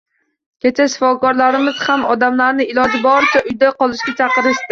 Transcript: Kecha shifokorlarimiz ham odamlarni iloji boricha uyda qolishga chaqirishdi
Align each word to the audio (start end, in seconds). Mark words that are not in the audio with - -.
Kecha 0.65 0.85
shifokorlarimiz 0.93 1.83
ham 1.89 2.07
odamlarni 2.15 2.67
iloji 2.75 3.03
boricha 3.05 3.45
uyda 3.53 3.73
qolishga 3.85 4.17
chaqirishdi 4.23 4.59